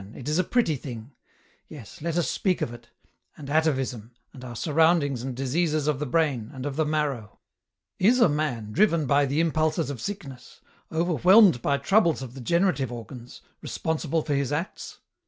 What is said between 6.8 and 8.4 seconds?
marrow. Is a